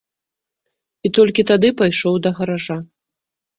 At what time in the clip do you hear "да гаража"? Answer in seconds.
2.25-2.77